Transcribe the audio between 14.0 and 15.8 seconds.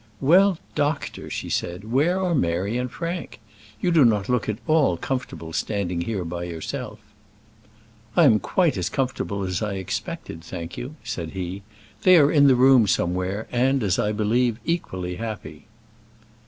believe, equally happy."